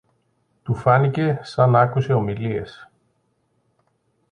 Του 0.63 0.75
φάνηκε 0.75 1.39
σα 1.41 1.67
ν' 1.67 1.75
άκουσε 1.75 2.13
ομιλίες. 2.13 2.87